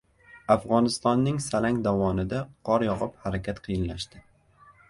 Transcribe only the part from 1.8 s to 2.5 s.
dovonida